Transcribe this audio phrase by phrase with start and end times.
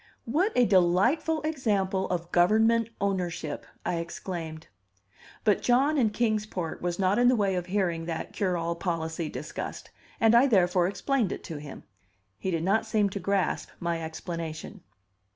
[0.25, 4.65] "What a delightful example of government ownership!" I exclaimed.
[5.43, 8.73] But John in Kings Port was not in the way of hearing that cure all
[8.73, 11.83] policy discussed, and I therefore explained it to him.
[12.39, 14.81] He did not seem to grasp my explanation.